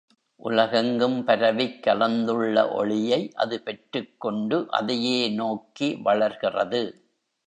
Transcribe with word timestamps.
உலகெங்கும் 0.39 1.23
பரவிக் 1.23 1.83
கலந்துள்ள 1.83 2.63
ஒளியை 2.71 3.31
அது 3.35 3.61
பெற்றுக்கொண்டு 3.61 4.65
அதையே 4.69 5.29
நோக்கி 5.33 5.89
வளர்கிறது. 6.01 6.81